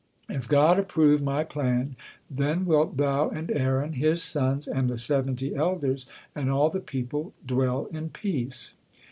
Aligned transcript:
If 0.29 0.47
God 0.49 0.79
approve 0.79 1.21
my 1.21 1.43
plan, 1.43 1.95
then 2.27 2.65
wilt 2.65 2.97
thou 2.97 3.29
and 3.29 3.51
Aaron, 3.51 3.93
his 3.93 4.23
sons 4.23 4.67
and 4.67 4.89
the 4.89 4.97
seventy 4.97 5.55
elders, 5.55 6.07
and 6.33 6.49
all 6.49 6.71
the 6.71 6.79
people 6.79 7.33
dwell 7.45 7.85
in 7.91 8.09
peace." 8.09 8.73